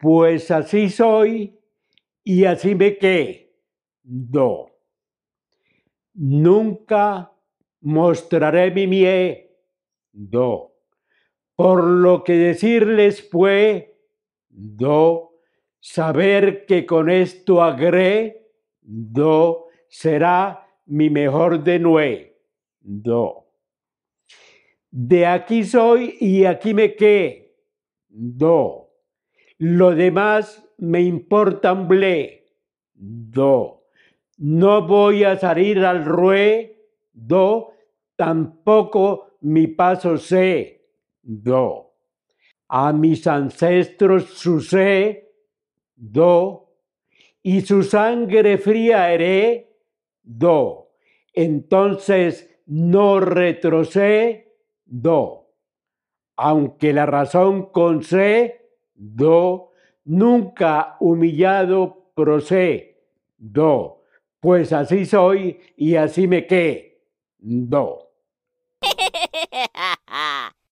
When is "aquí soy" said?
25.26-26.16